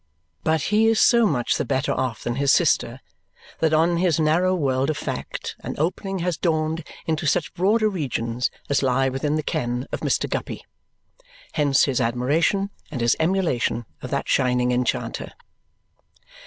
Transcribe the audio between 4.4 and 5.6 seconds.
world of fact